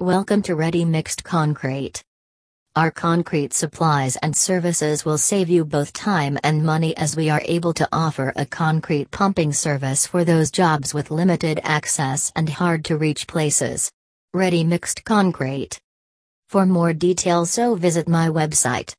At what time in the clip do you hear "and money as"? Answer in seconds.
6.42-7.16